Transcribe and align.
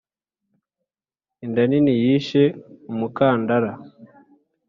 •inda 1.45 1.63
nini 1.69 1.93
yishe 2.03 2.43
umukandara 2.91 3.71